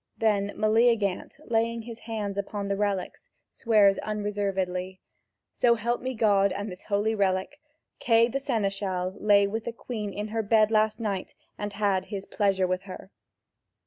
[0.17, 4.99] Then Meleagant, laying his hands upon the relics, swears unreservedly:
[5.53, 7.59] "So help me God and this holy relic,
[7.99, 12.25] Kay the seneschal lay with the Queen in her bed last night and, had his
[12.25, 13.11] pleasure with her."